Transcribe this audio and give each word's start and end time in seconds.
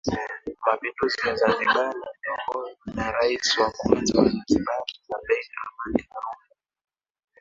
Mapinduzi 0.65 1.17
ya 1.27 1.35
Zanzibar 1.39 1.93
yaliongozwa 2.03 2.93
na 2.95 3.11
rais 3.11 3.57
wa 3.59 3.67
kwanza 3.77 4.13
wa 4.19 4.23
Zanzibar 4.29 4.83
abeid 5.15 5.49
amani 5.69 6.03
karume 6.09 6.45